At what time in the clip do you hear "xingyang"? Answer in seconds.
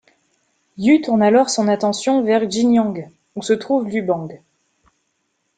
2.47-3.11